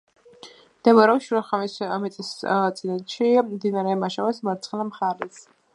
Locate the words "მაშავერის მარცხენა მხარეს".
4.07-5.45